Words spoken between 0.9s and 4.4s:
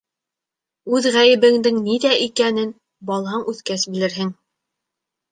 Үҙ ғәйебеңдең ниҙә икәнен, балаң үҫкәс белерһең.